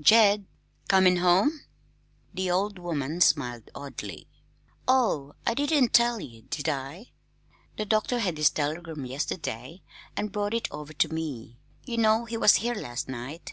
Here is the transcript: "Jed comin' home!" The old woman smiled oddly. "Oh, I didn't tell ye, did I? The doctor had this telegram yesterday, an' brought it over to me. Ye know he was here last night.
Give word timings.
"Jed 0.00 0.46
comin' 0.88 1.18
home!" 1.18 1.66
The 2.32 2.50
old 2.50 2.78
woman 2.78 3.20
smiled 3.20 3.68
oddly. 3.74 4.26
"Oh, 4.88 5.34
I 5.46 5.52
didn't 5.52 5.92
tell 5.92 6.18
ye, 6.18 6.40
did 6.48 6.66
I? 6.66 7.10
The 7.76 7.84
doctor 7.84 8.18
had 8.18 8.36
this 8.36 8.48
telegram 8.48 9.04
yesterday, 9.04 9.82
an' 10.16 10.28
brought 10.28 10.54
it 10.54 10.68
over 10.70 10.94
to 10.94 11.08
me. 11.12 11.58
Ye 11.84 11.98
know 11.98 12.24
he 12.24 12.38
was 12.38 12.54
here 12.54 12.74
last 12.74 13.06
night. 13.06 13.52